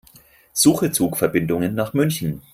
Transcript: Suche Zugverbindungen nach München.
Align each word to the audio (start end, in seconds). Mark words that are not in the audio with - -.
Suche 0.55 0.91
Zugverbindungen 0.91 1.75
nach 1.75 1.93
München. 1.93 2.41